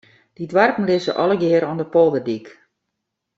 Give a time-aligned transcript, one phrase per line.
[0.35, 2.47] Dy doarpen lizze allegear oan de polderdyk.